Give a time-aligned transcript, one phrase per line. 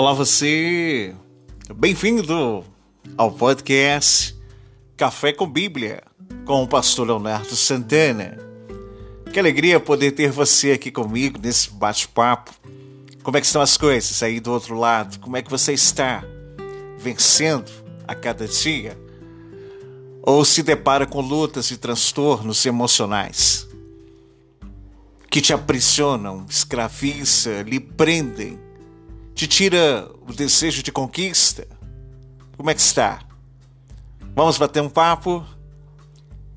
[0.00, 1.14] Olá você,
[1.76, 2.64] bem-vindo
[3.18, 4.34] ao podcast
[4.96, 6.02] Café com Bíblia
[6.46, 8.38] com o pastor Leonardo Santana.
[9.30, 12.50] Que alegria poder ter você aqui comigo nesse bate-papo.
[13.22, 15.20] Como é que estão as coisas aí do outro lado?
[15.20, 16.24] Como é que você está
[16.96, 17.70] vencendo
[18.08, 18.98] a cada dia?
[20.22, 23.68] Ou se depara com lutas e transtornos emocionais
[25.28, 28.58] que te aprisionam, escravizam, lhe prendem,
[29.40, 31.66] te tira o desejo de conquista?
[32.58, 33.20] Como é que está?
[34.36, 35.42] Vamos bater um papo?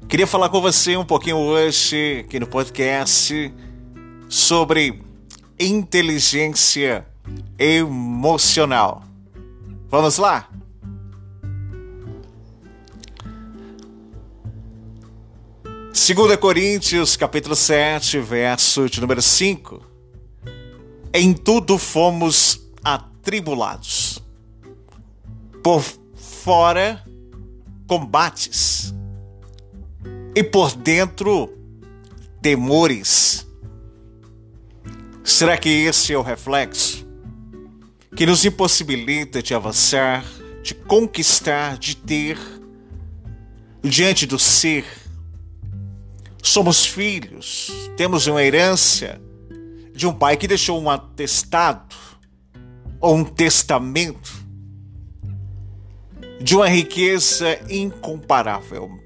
[0.10, 3.54] Queria falar com você um pouquinho hoje aqui no podcast
[4.28, 5.02] sobre
[5.58, 7.08] inteligência
[7.58, 9.02] emocional.
[9.88, 10.50] Vamos lá?
[15.94, 19.82] Segunda Coríntios, capítulo 7, verso de número 5.
[21.14, 24.20] Em tudo fomos atribulados.
[25.64, 25.82] Por
[26.16, 27.04] fora
[27.88, 28.94] combates
[30.36, 31.50] e por dentro
[32.42, 33.48] temores.
[35.24, 37.08] Será que esse é o reflexo
[38.16, 40.26] que nos impossibilita de avançar,
[40.62, 42.38] de conquistar, de ter
[43.82, 44.86] diante do ser?
[46.42, 49.22] Somos filhos, temos uma herança
[49.96, 51.96] de um pai que deixou um atestado
[53.04, 54.32] ou um testamento
[56.40, 58.98] de uma riqueza incomparável.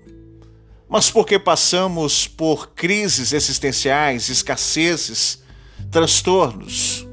[0.88, 5.42] Mas porque passamos por crises existenciais, escassezes,
[5.90, 7.08] transtornos?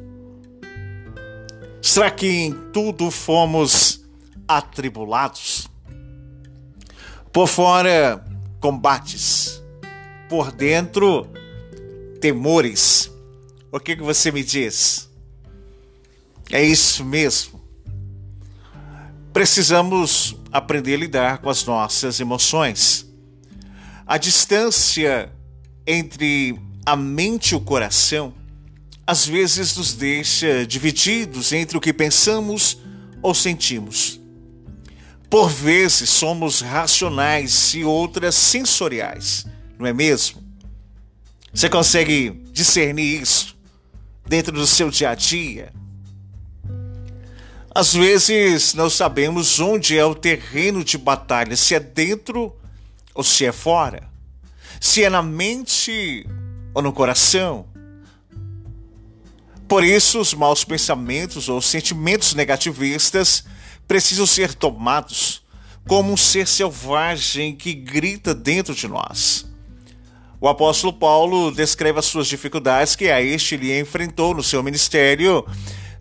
[1.80, 4.04] Será que em tudo fomos
[4.46, 5.66] atribulados?
[7.32, 8.22] Por fora,
[8.60, 9.62] combates.
[10.28, 11.26] Por dentro,
[12.20, 13.10] temores.
[13.72, 15.13] O que, que você me diz?
[16.50, 17.62] É isso mesmo.
[19.32, 23.06] Precisamos aprender a lidar com as nossas emoções.
[24.06, 25.32] A distância
[25.86, 28.34] entre a mente e o coração
[29.06, 32.78] às vezes nos deixa divididos entre o que pensamos
[33.20, 34.20] ou sentimos.
[35.28, 39.46] Por vezes somos racionais e outras sensoriais,
[39.78, 40.42] não é mesmo?
[41.52, 43.56] Você consegue discernir isso
[44.26, 45.72] dentro do seu dia a dia?
[47.74, 52.54] Às vezes não sabemos onde é o terreno de batalha, se é dentro
[53.12, 54.08] ou se é fora,
[54.80, 56.24] se é na mente
[56.72, 57.66] ou no coração.
[59.66, 63.44] Por isso, os maus pensamentos ou sentimentos negativistas
[63.88, 65.42] precisam ser tomados
[65.88, 69.46] como um ser selvagem que grita dentro de nós.
[70.40, 75.44] O apóstolo Paulo descreve as suas dificuldades que a este lhe enfrentou no seu ministério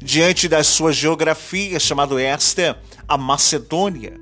[0.03, 2.77] diante da sua geografia, chamado esta
[3.07, 4.19] a Macedônia.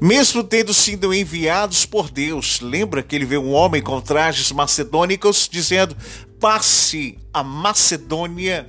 [0.00, 5.48] Mesmo tendo sido enviados por Deus, lembra que ele vê um homem com trajes macedônicos
[5.50, 5.96] dizendo:
[6.40, 8.68] passe a Macedônia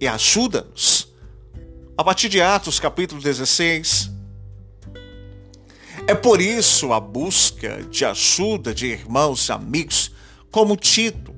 [0.00, 1.12] e ajuda-nos.
[1.96, 4.10] A partir de Atos, capítulo 16.
[6.06, 10.10] É por isso a busca de ajuda de irmãos, amigos,
[10.50, 11.32] como Tito,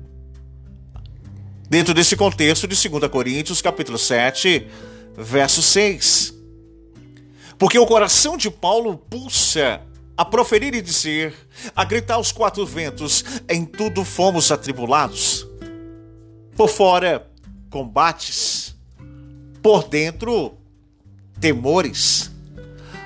[1.75, 4.65] dentro desse contexto de 2 Coríntios, capítulo 7,
[5.17, 6.33] verso 6.
[7.59, 9.81] Porque o coração de Paulo pulsa
[10.15, 11.33] a proferir e dizer,
[11.75, 15.45] a gritar aos quatro ventos: em tudo fomos atribulados.
[16.55, 17.29] Por fora,
[17.69, 18.73] combates,
[19.61, 20.57] por dentro,
[21.41, 22.31] temores.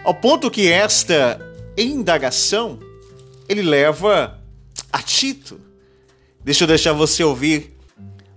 [0.04, 1.42] Ao ponto que esta
[1.76, 2.80] indagação
[3.48, 4.40] ele leva
[4.94, 5.60] a Tito.
[6.44, 7.79] Deixa eu deixar você ouvir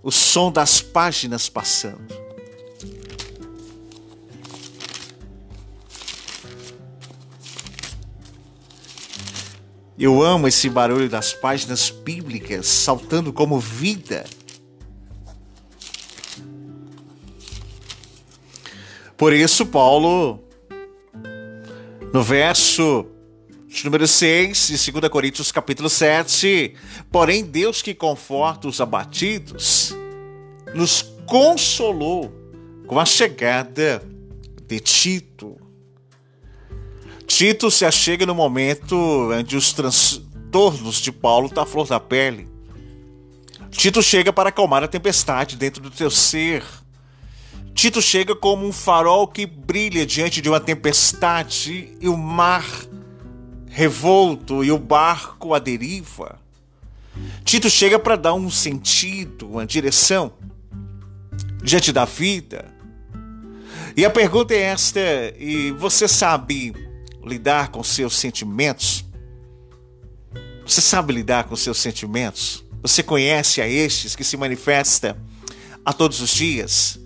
[0.02, 2.22] o som das páginas passando.
[9.98, 14.24] Eu amo esse barulho das páginas bíblicas saltando como vida.
[19.16, 20.42] Por isso, Paulo,
[22.12, 23.06] no verso
[23.72, 26.74] de número 6 de 2 Coríntios capítulo 7.
[27.10, 29.96] Porém, Deus que conforta os abatidos,
[30.74, 32.30] nos consolou
[32.86, 34.02] com a chegada
[34.66, 35.56] de Tito.
[37.26, 38.94] Tito se achega no momento
[39.32, 42.46] onde os transtornos de Paulo estão tá à flor da pele.
[43.70, 46.62] Tito chega para acalmar a tempestade dentro do teu ser.
[47.74, 52.66] Tito chega como um farol que brilha diante de uma tempestade e o mar
[53.72, 56.38] revolto e o barco à deriva.
[57.42, 60.32] Tito chega para dar um sentido, uma direção
[61.64, 62.66] diante da vida.
[63.96, 65.00] E a pergunta é esta:
[65.38, 66.74] e você sabe
[67.24, 69.04] lidar com seus sentimentos?
[70.66, 72.64] Você sabe lidar com seus sentimentos?
[72.82, 75.16] Você conhece a estes que se manifesta
[75.84, 77.01] a todos os dias?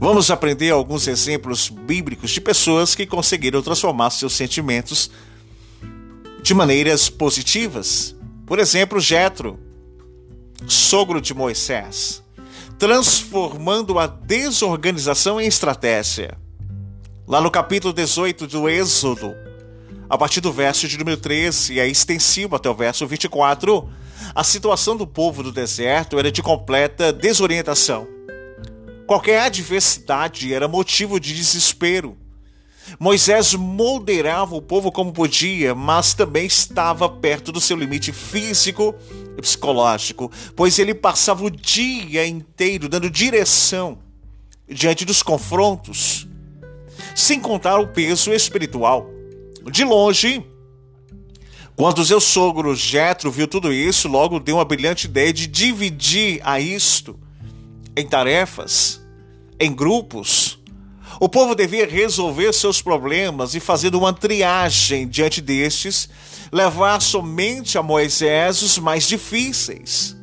[0.00, 5.10] Vamos aprender alguns exemplos bíblicos de pessoas que conseguiram transformar seus sentimentos
[6.42, 8.16] de maneiras positivas.
[8.46, 9.60] Por exemplo, Jetro,
[10.66, 12.22] sogro de Moisés,
[12.78, 16.38] transformando a desorganização em estratégia.
[17.28, 19.34] Lá no capítulo 18 do Êxodo,
[20.08, 23.86] a partir do verso de número 13 e é extensivo até o verso 24,
[24.34, 28.08] a situação do povo do deserto era de completa desorientação.
[29.10, 32.16] Qualquer adversidade era motivo de desespero.
[32.96, 38.94] Moisés moderava o povo como podia, mas também estava perto do seu limite físico
[39.36, 43.98] e psicológico, pois ele passava o dia inteiro dando direção
[44.68, 46.28] diante dos confrontos,
[47.12, 49.10] sem contar o peso espiritual.
[49.72, 50.46] De longe,
[51.74, 56.60] quando seu sogro Jetro viu tudo isso, logo deu uma brilhante ideia de dividir a
[56.60, 57.18] isto
[57.96, 58.99] em tarefas,
[59.60, 60.58] em grupos,
[61.20, 66.08] o povo devia resolver seus problemas e fazer uma triagem diante destes,
[66.50, 70.16] levar somente a Moisés os mais difíceis.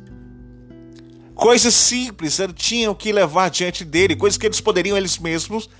[1.36, 5.70] Coisas simples tinham que levar diante dele, coisas que eles poderiam eles mesmos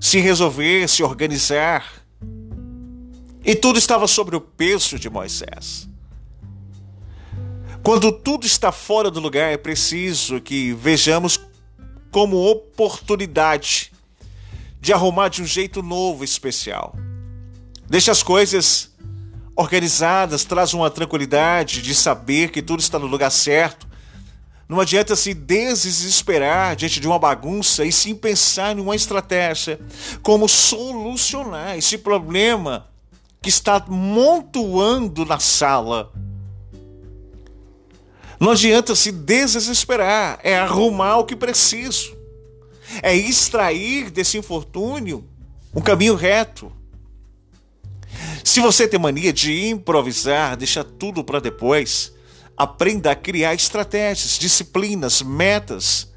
[0.00, 2.02] se resolver, se organizar.
[3.44, 5.86] E tudo estava sobre o peso de Moisés.
[7.82, 11.38] Quando tudo está fora do lugar, é preciso que vejamos
[12.12, 13.90] como oportunidade
[14.78, 16.94] de arrumar de um jeito novo, especial.
[17.88, 18.92] Deixe as coisas
[19.56, 23.88] organizadas, traz uma tranquilidade de saber que tudo está no lugar certo.
[24.68, 29.80] Não adianta se desesperar diante de uma bagunça e sim pensar em uma estratégia
[30.22, 32.86] como solucionar esse problema
[33.40, 36.12] que está montuando na sala.
[38.42, 42.20] Não adianta se desesperar, é arrumar o que preciso
[43.00, 45.24] é extrair desse infortúnio
[45.74, 46.70] um caminho reto.
[48.44, 52.12] Se você tem mania de improvisar, deixa tudo para depois,
[52.56, 56.12] aprenda a criar estratégias, disciplinas, metas,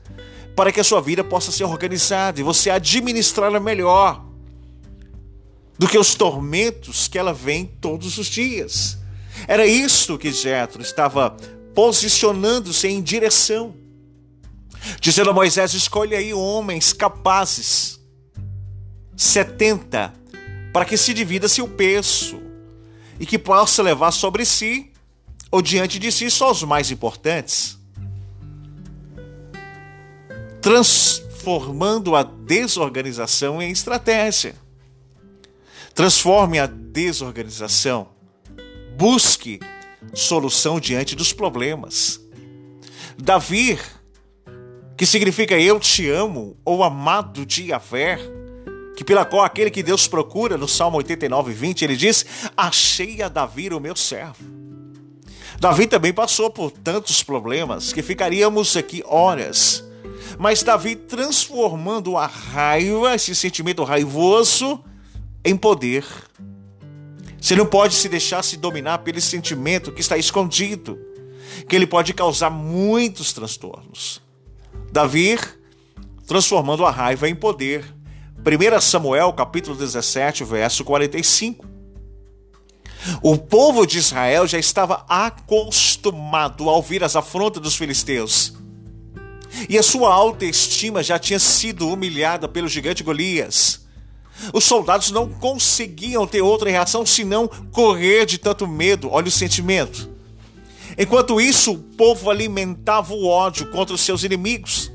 [0.56, 4.26] para que a sua vida possa ser organizada e você administrá-la melhor
[5.78, 8.98] do que os tormentos que ela vem todos os dias.
[9.48, 11.36] Era isso que Jetro estava
[11.76, 13.76] posicionando-se em direção
[15.00, 18.00] dizendo a Moisés: escolhe aí homens capazes,
[19.16, 20.14] 70,
[20.72, 22.42] para que se divida-se o peso
[23.20, 24.92] e que possa levar sobre si
[25.52, 27.78] ou diante de si só os mais importantes,
[30.62, 34.56] transformando a desorganização em estratégia.
[35.94, 38.10] Transforme a desorganização.
[38.98, 39.62] Busque
[40.14, 42.20] solução diante dos problemas.
[43.18, 43.80] Davi
[44.98, 48.18] que significa eu te amo, ou amado de Yahvé,
[48.96, 52.26] que pela qual aquele que Deus procura, no Salmo 89, 20, ele diz:
[52.56, 54.56] Achei a Davi o meu servo.
[55.60, 59.84] Davi também passou por tantos problemas que ficaríamos aqui horas.
[60.38, 64.84] Mas Davi transformando a raiva, esse sentimento raivoso,
[65.44, 66.06] em poder.
[67.46, 70.98] Você não pode se deixar se dominar pelo sentimento que está escondido,
[71.70, 74.20] que ele pode causar muitos transtornos.
[74.92, 75.38] Davi
[76.26, 77.86] transformando a raiva em poder.
[78.40, 81.64] 1 Samuel, capítulo 17, verso 45.
[83.22, 88.56] O povo de Israel já estava acostumado a ouvir as afrontas dos filisteus.
[89.70, 93.85] E a sua autoestima já tinha sido humilhada pelo gigante Golias.
[94.54, 99.10] Os soldados não conseguiam ter outra reação senão correr de tanto medo.
[99.12, 100.10] Olha o sentimento.
[100.98, 104.92] Enquanto isso, o povo alimentava o ódio contra os seus inimigos,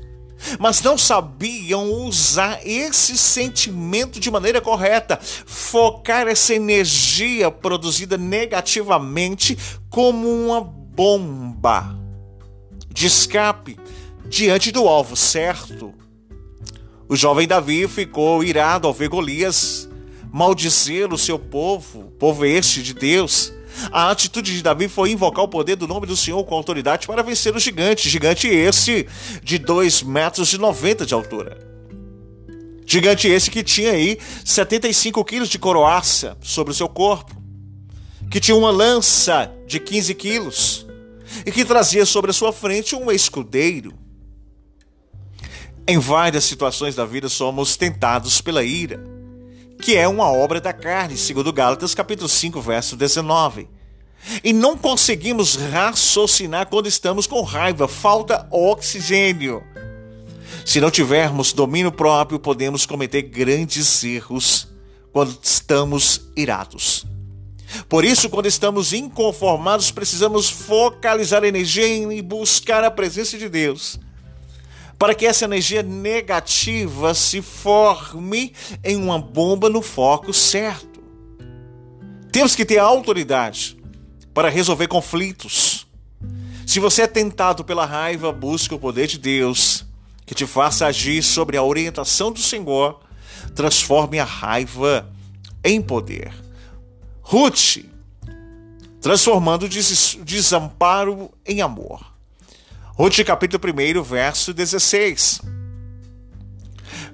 [0.59, 9.57] mas não sabiam usar esse sentimento de maneira correta, focar essa energia produzida negativamente
[9.89, 11.95] como uma bomba
[12.89, 13.77] de escape
[14.27, 15.93] diante do alvo certo.
[17.11, 19.89] O jovem Davi ficou irado ao ver Golias
[20.31, 23.51] maldizer o seu povo, povo este de Deus
[23.91, 27.21] a atitude de Davi foi invocar o poder do nome do Senhor com autoridade para
[27.21, 28.09] vencer o gigante.
[28.09, 29.07] Gigante esse
[29.43, 31.57] de 2 metros e 90 de altura.
[32.85, 37.35] Gigante esse que tinha aí 75 quilos de coroaça sobre o seu corpo.
[38.29, 40.87] Que tinha uma lança de 15 quilos.
[41.45, 43.93] E que trazia sobre a sua frente um escudeiro.
[45.91, 48.97] Em várias situações da vida somos tentados pela ira,
[49.81, 53.67] que é uma obra da carne, segundo Gálatas capítulo 5, verso 19.
[54.41, 59.61] E não conseguimos raciocinar quando estamos com raiva, falta oxigênio.
[60.65, 64.69] Se não tivermos domínio próprio, podemos cometer grandes erros
[65.11, 67.05] quando estamos irados.
[67.89, 73.99] Por isso, quando estamos inconformados, precisamos focalizar a energia em buscar a presença de Deus,
[75.01, 78.53] para que essa energia negativa se forme
[78.83, 81.01] em uma bomba no foco certo.
[82.31, 83.75] Temos que ter autoridade
[84.31, 85.87] para resolver conflitos.
[86.67, 89.87] Se você é tentado pela raiva, busque o poder de Deus
[90.23, 92.99] que te faça agir sobre a orientação do Senhor,
[93.55, 95.11] transforme a raiva
[95.63, 96.31] em poder.
[97.23, 97.77] Ruth,
[99.01, 102.10] transformando o desamparo em amor.
[103.01, 103.63] Ruth, capítulo
[103.99, 105.41] 1, verso 16.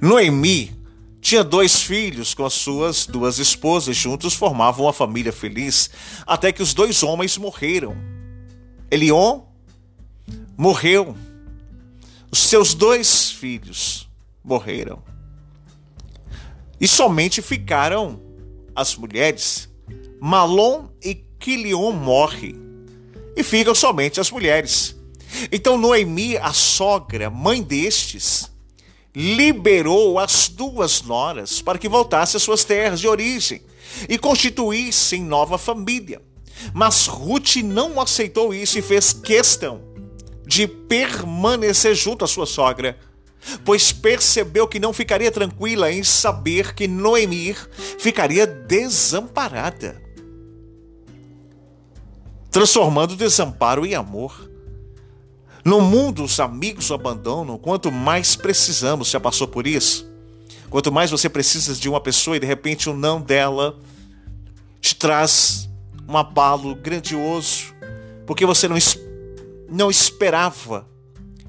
[0.01, 0.75] Noemi
[1.21, 5.89] tinha dois filhos com as suas duas esposas, juntos formavam uma família feliz,
[6.25, 7.95] até que os dois homens morreram.
[8.91, 9.43] Elion
[10.57, 11.15] morreu
[12.29, 14.09] os seus dois filhos
[14.43, 15.01] morreram.
[16.81, 18.21] E somente ficaram
[18.75, 19.69] as mulheres.
[20.19, 22.57] Malom e Quilion morrem.
[23.37, 24.96] E ficam somente as mulheres.
[25.51, 28.51] Então Noemi, a sogra, mãe destes,
[29.15, 33.61] liberou as duas noras para que voltassem às suas terras de origem
[34.07, 36.21] e constituíssem nova família.
[36.73, 39.81] Mas Ruth não aceitou isso e fez questão
[40.45, 42.97] de permanecer junto à sua sogra,
[43.65, 47.55] pois percebeu que não ficaria tranquila em saber que Noemi
[47.99, 50.01] ficaria desamparada,
[52.49, 54.49] transformando desamparo em amor.
[55.67, 59.09] No mundo, os amigos o abandonam quanto mais precisamos.
[59.09, 60.09] Já passou por isso?
[60.69, 63.77] Quanto mais você precisa de uma pessoa e de repente o não dela
[64.79, 65.69] te traz
[66.07, 67.75] um abalo grandioso,
[68.25, 68.77] porque você não
[69.69, 70.87] não esperava.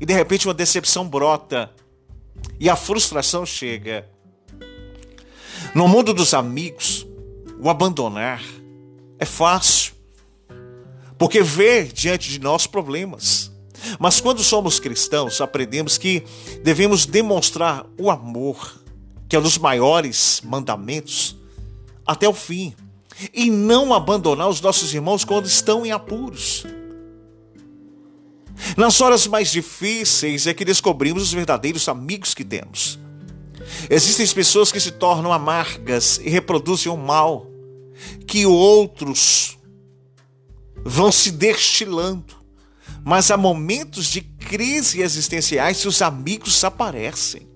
[0.01, 1.71] E de repente uma decepção brota
[2.59, 4.05] e a frustração chega.
[5.73, 7.07] No mundo dos amigos,
[7.61, 8.43] o abandonar
[9.17, 9.93] é fácil,
[11.17, 13.57] porque vê diante de nós problemas.
[13.99, 16.25] Mas quando somos cristãos, aprendemos que
[16.63, 18.81] devemos demonstrar o amor,
[19.29, 21.37] que é um dos maiores mandamentos,
[22.07, 22.75] até o fim,
[23.33, 26.65] e não abandonar os nossos irmãos quando estão em apuros.
[28.77, 32.99] Nas horas mais difíceis é que descobrimos os verdadeiros amigos que temos.
[33.91, 37.47] Existem pessoas que se tornam amargas e reproduzem o mal,
[38.27, 39.59] que outros
[40.85, 42.38] vão se destilando.
[43.09, 47.49] Mas há momentos de crise existenciais que os amigos aparecem,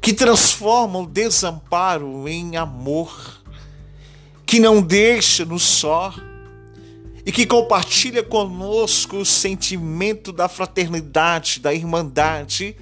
[0.00, 3.42] que transformam o desamparo em amor,
[4.46, 6.14] que não deixa-nos só
[7.26, 12.76] e que compartilha conosco o sentimento da fraternidade, da irmandade,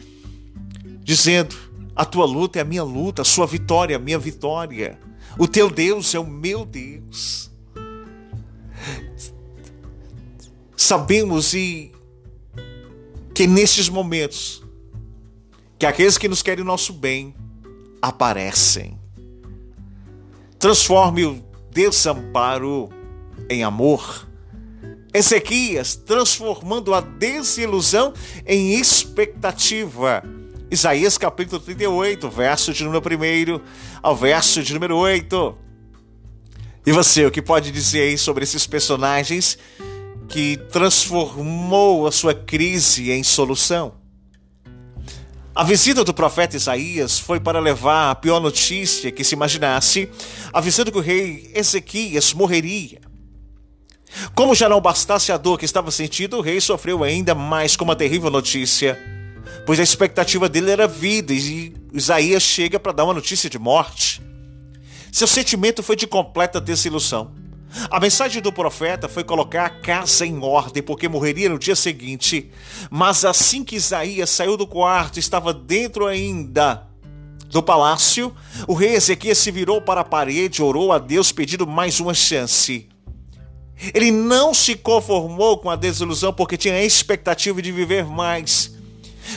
[1.02, 1.56] dizendo:
[1.96, 5.00] a tua luta é a minha luta, a sua vitória é a minha vitória,
[5.38, 7.53] o teu Deus é o meu Deus.
[10.76, 11.92] Sabemos e
[13.34, 14.62] que nesses momentos
[15.78, 17.34] que aqueles que nos querem nosso bem
[18.00, 18.98] aparecem.
[20.58, 22.88] Transforme o desamparo
[23.50, 24.26] em amor
[25.14, 28.12] Ezequias transformando a desilusão
[28.44, 30.24] em expectativa.
[30.68, 33.60] Isaías capítulo 38, verso de número 1
[34.02, 35.56] ao verso de número 8.
[36.84, 39.56] E você, o que pode dizer aí sobre esses personagens
[40.28, 43.94] que transformou a sua crise em solução?
[45.54, 50.08] A visita do profeta Isaías foi para levar a pior notícia que se imaginasse,
[50.52, 53.00] avisando que o rei Ezequias morreria.
[54.34, 57.84] Como já não bastasse a dor que estava sentindo, o rei sofreu ainda mais com
[57.84, 58.98] uma terrível notícia,
[59.64, 64.20] pois a expectativa dele era vida e Isaías chega para dar uma notícia de morte.
[65.12, 67.32] Seu sentimento foi de completa desilusão.
[67.90, 72.50] A mensagem do profeta foi colocar a casa em ordem, porque morreria no dia seguinte.
[72.90, 76.86] Mas assim que Isaías saiu do quarto, estava dentro ainda
[77.48, 78.34] do palácio,
[78.66, 82.88] o rei Ezequias se virou para a parede, orou a Deus pedindo mais uma chance.
[83.92, 88.74] Ele não se conformou com a desilusão porque tinha a expectativa de viver mais.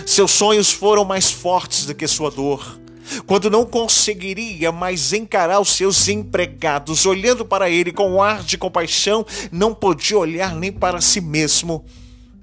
[0.05, 2.79] Seus sonhos foram mais fortes do que sua dor.
[3.27, 9.25] Quando não conseguiria mais encarar os seus empregados, olhando para ele com ar de compaixão,
[9.51, 11.83] não podia olhar nem para si mesmo.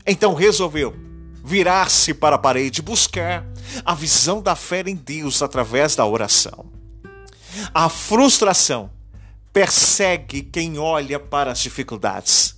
[0.06, 0.94] Então resolveu
[1.42, 3.46] virar-se para a parede, buscar
[3.82, 6.66] a visão da fé em Deus através da oração.
[7.72, 8.90] A frustração
[9.54, 12.56] persegue quem olha para as dificuldades.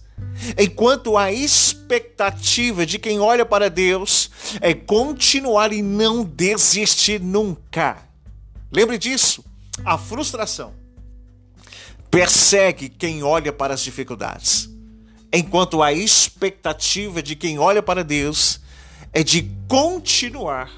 [0.59, 4.30] Enquanto a expectativa de quem olha para Deus
[4.61, 8.05] é continuar e não desistir nunca.
[8.70, 9.44] Lembre disso.
[9.85, 10.75] A frustração
[12.11, 14.70] persegue quem olha para as dificuldades,
[15.32, 18.61] enquanto a expectativa de quem olha para Deus
[19.12, 20.70] é de continuar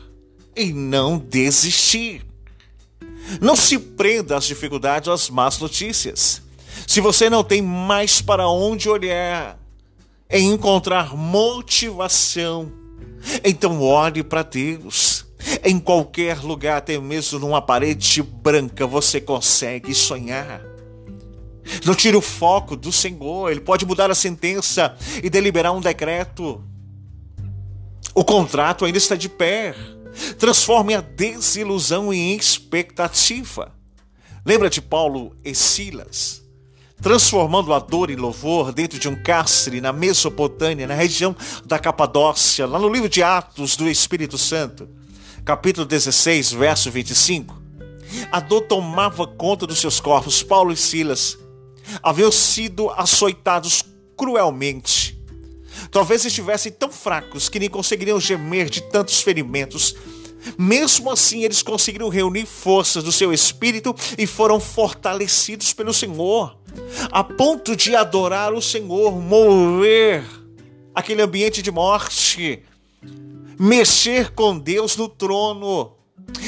[0.56, 2.24] e não desistir.
[3.40, 6.42] Não se prenda às dificuldades ou às más notícias.
[6.86, 9.58] Se você não tem mais para onde olhar
[10.30, 12.72] em encontrar motivação,
[13.44, 15.27] então ore para Deus.
[15.64, 20.62] Em qualquer lugar, até mesmo numa parede branca, você consegue sonhar.
[21.84, 26.62] Não tire o foco do Senhor, Ele pode mudar a sentença e deliberar um decreto.
[28.14, 29.74] O contrato ainda está de pé.
[30.38, 33.72] Transforme a desilusão em expectativa.
[34.44, 36.42] Lembra de Paulo e Silas?
[37.00, 42.66] Transformando a dor em louvor dentro de um cárcere na Mesopotâmia, na região da Capadócia,
[42.66, 44.88] lá no livro de Atos do Espírito Santo,
[45.44, 47.62] capítulo 16, verso 25.
[48.30, 50.42] A dor tomava conta dos seus corpos.
[50.42, 51.38] Paulo e Silas
[52.02, 53.82] haviam sido açoitados
[54.16, 55.18] cruelmente
[55.90, 59.94] Talvez estivessem tão fracos que nem conseguiriam gemer de tantos ferimentos.
[60.56, 66.56] Mesmo assim, eles conseguiram reunir forças do seu espírito e foram fortalecidos pelo Senhor,
[67.10, 70.24] a ponto de adorar o Senhor, mover
[70.94, 72.62] aquele ambiente de morte,
[73.58, 75.92] mexer com Deus no trono.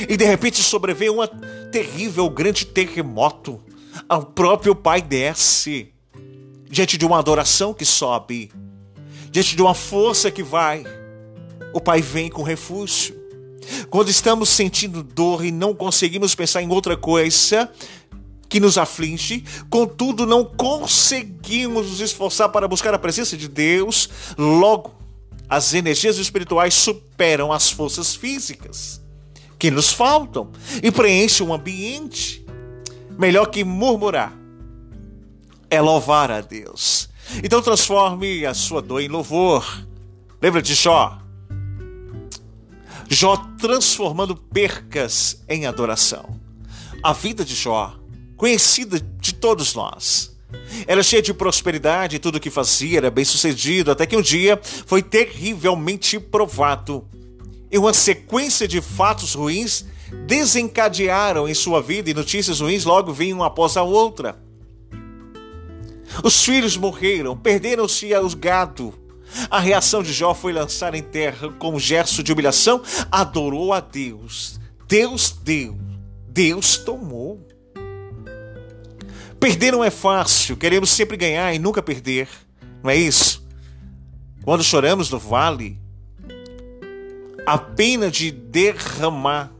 [0.09, 1.27] E de repente sobreveio um
[1.71, 3.61] terrível, grande terremoto.
[4.09, 5.93] O próprio Pai desce
[6.69, 8.51] diante de uma adoração que sobe
[9.31, 10.85] diante de uma força que vai,
[11.73, 13.19] o Pai vem com refúgio.
[13.89, 17.71] Quando estamos sentindo dor e não conseguimos pensar em outra coisa
[18.49, 24.93] que nos aflige, contudo não conseguimos nos esforçar para buscar a presença de Deus, logo
[25.51, 29.03] as energias espirituais superam as forças físicas
[29.59, 32.47] que nos faltam e preenchem o ambiente.
[33.19, 34.33] Melhor que murmurar
[35.69, 37.11] é louvar a Deus.
[37.43, 39.87] Então transforme a sua dor em louvor.
[40.41, 41.19] Lembra de Jó?
[43.09, 46.41] Jó transformando percas em adoração.
[47.03, 47.99] A vida de Jó,
[48.37, 50.37] conhecida de todos nós,
[50.87, 54.59] era cheia de prosperidade, tudo o que fazia era bem sucedido, até que um dia
[54.63, 57.07] foi terrivelmente provado.
[57.71, 59.85] E uma sequência de fatos ruins
[60.27, 64.39] desencadearam em sua vida e notícias ruins logo vinham após a outra.
[66.25, 68.93] Os filhos morreram, perderam-se os gado.
[69.49, 72.83] A reação de Jó foi lançar em terra com um gesto de humilhação,
[73.13, 74.59] adorou a Deus.
[74.89, 75.79] Deus deu,
[76.29, 77.47] Deus tomou.
[79.41, 82.29] Perder não é fácil, queremos sempre ganhar e nunca perder,
[82.83, 83.43] não é isso?
[84.45, 85.81] Quando choramos no vale,
[87.47, 89.51] a pena de derramar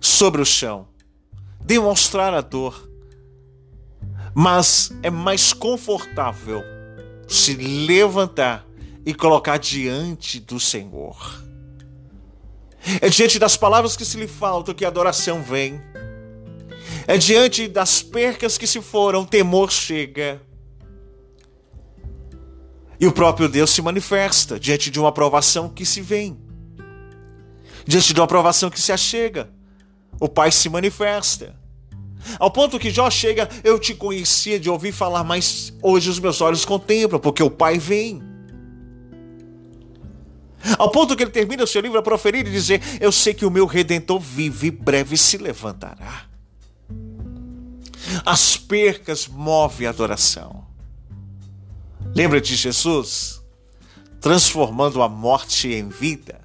[0.00, 0.88] sobre o chão,
[1.60, 2.90] demonstrar a dor,
[4.34, 6.62] mas é mais confortável
[7.28, 8.66] se levantar
[9.06, 11.40] e colocar diante do Senhor.
[13.00, 15.80] É diante das palavras que se lhe faltam que a adoração vem.
[17.10, 20.40] É diante das percas que se foram, temor chega.
[23.00, 26.38] E o próprio Deus se manifesta diante de uma aprovação que se vem.
[27.84, 29.50] Diante de uma aprovação que se achega.
[30.20, 31.58] O Pai se manifesta.
[32.38, 36.40] Ao ponto que Jó chega, eu te conhecia de ouvir falar, mas hoje os meus
[36.40, 38.22] olhos contemplam, porque o Pai vem.
[40.78, 43.44] Ao ponto que ele termina o seu livro a proferir e dizer: Eu sei que
[43.44, 46.29] o meu redentor vive e breve se levantará.
[48.24, 50.64] As percas movem a adoração.
[52.14, 53.40] Lembra de Jesus
[54.20, 56.40] transformando a morte em vida?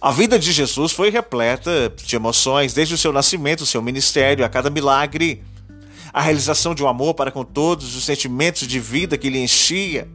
[0.00, 4.44] A vida de Jesus foi repleta de emoções, desde o seu nascimento, o seu ministério,
[4.44, 5.42] a cada milagre,
[6.12, 10.08] a realização de um amor para com todos, os sentimentos de vida que lhe enchia,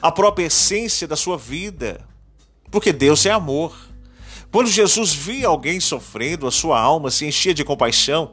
[0.00, 2.06] a própria essência da sua vida.
[2.70, 3.76] Porque Deus é amor.
[4.52, 8.32] Quando Jesus via alguém sofrendo, a sua alma se enchia de compaixão.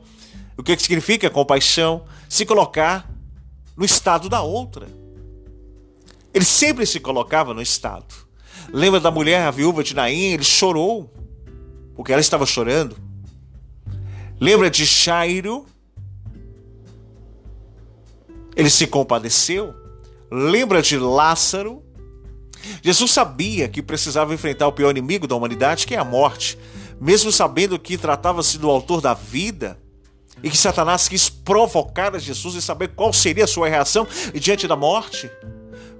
[0.57, 2.05] O que significa compaixão?
[2.29, 3.09] Se colocar
[3.75, 4.87] no estado da outra.
[6.33, 8.13] Ele sempre se colocava no estado.
[8.71, 10.33] Lembra da mulher, a viúva de Naim?
[10.33, 11.13] Ele chorou,
[11.95, 12.95] porque ela estava chorando.
[14.39, 15.65] Lembra de Jairo?
[18.55, 19.73] Ele se compadeceu.
[20.31, 21.83] Lembra de Lázaro?
[22.81, 26.57] Jesus sabia que precisava enfrentar o pior inimigo da humanidade, que é a morte,
[26.99, 29.79] mesmo sabendo que tratava-se do autor da vida
[30.43, 34.67] e que Satanás quis provocar a Jesus e saber qual seria a sua reação diante
[34.67, 35.29] da morte.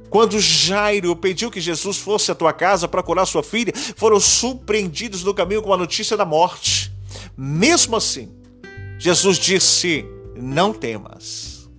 [0.09, 5.23] Quando Jairo pediu que Jesus fosse à tua casa para curar sua filha, foram surpreendidos
[5.23, 6.91] no caminho com a notícia da morte.
[7.35, 8.31] Mesmo assim,
[8.97, 11.69] Jesus disse: Não temas.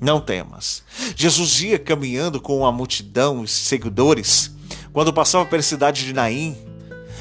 [0.00, 0.82] Não temas.
[1.14, 4.50] Jesus ia caminhando com uma multidão de seguidores.
[4.92, 6.56] Quando passava pela cidade de Naim,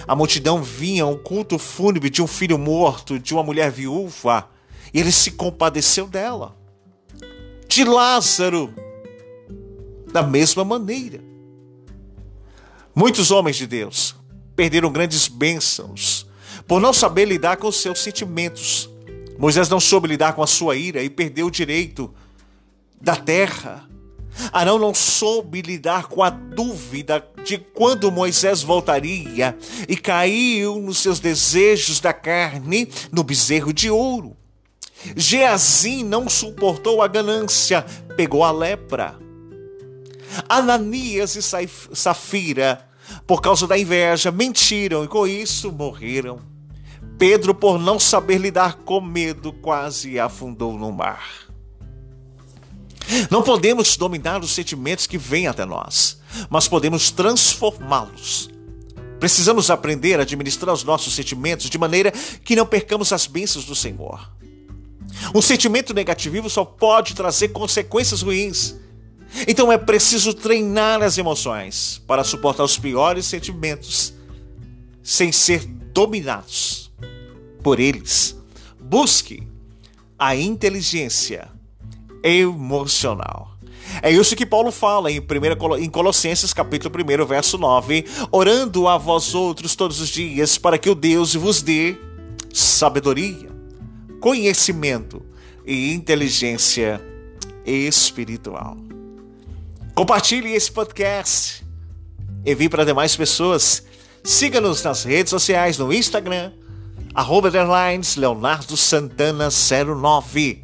[0.08, 4.50] a multidão vinha um culto fúnebre de um filho morto, de uma mulher viúva,
[4.94, 6.56] e ele se compadeceu dela.
[7.68, 8.74] De Lázaro,
[10.12, 11.22] da mesma maneira.
[12.96, 14.16] Muitos homens de Deus
[14.56, 16.28] perderam grandes bênçãos
[16.68, 18.90] por não saber lidar com seus sentimentos.
[19.38, 22.14] Moisés não soube lidar com a sua ira e perdeu o direito
[23.00, 23.88] da terra.
[24.52, 31.20] Arão não soube lidar com a dúvida de quando Moisés voltaria e caiu nos seus
[31.20, 34.36] desejos da carne no bezerro de ouro.
[35.16, 37.86] Geazim não suportou a ganância,
[38.16, 39.16] pegou a lepra.
[40.48, 42.86] Ananias e Safira,
[43.26, 46.40] por causa da inveja, mentiram e com isso morreram.
[47.18, 51.50] Pedro, por não saber lidar com medo, quase afundou no mar.
[53.30, 58.50] Não podemos dominar os sentimentos que vêm até nós, mas podemos transformá-los.
[59.20, 62.12] Precisamos aprender a administrar os nossos sentimentos de maneira
[62.44, 64.32] que não percamos as bênçãos do Senhor.
[65.34, 68.76] Um sentimento negativo só pode trazer consequências ruins.
[69.48, 74.14] Então é preciso treinar as emoções para suportar os piores sentimentos
[75.04, 76.92] sem ser dominados
[77.62, 78.36] por eles.
[78.80, 79.48] Busque
[80.18, 81.48] a inteligência
[82.24, 83.50] emocional.
[84.02, 88.98] É isso que Paulo fala em, 1, em Colossenses capítulo 1, verso 9, orando a
[88.98, 91.98] vós outros todos os dias para que o Deus vos dê
[92.54, 93.50] sabedoria,
[94.20, 95.22] conhecimento
[95.66, 97.02] e inteligência
[97.66, 98.78] espiritual.
[99.94, 101.66] Compartilhe esse podcast.
[102.46, 103.86] Envie para demais pessoas.
[104.24, 106.52] Siga-nos nas redes sociais no Instagram,
[107.14, 107.50] arroba
[108.18, 110.64] Leonardo Santana 09.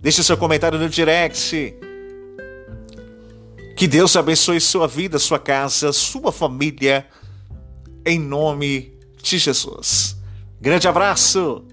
[0.00, 1.74] Deixe seu comentário no direct.
[3.76, 7.06] Que Deus abençoe sua vida, sua casa, sua família,
[8.04, 10.16] em nome de Jesus.
[10.60, 11.64] Grande abraço!